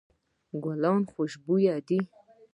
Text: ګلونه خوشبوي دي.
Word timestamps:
ګلونه 0.63 1.09
خوشبوي 1.13 1.69
دي. 1.87 1.99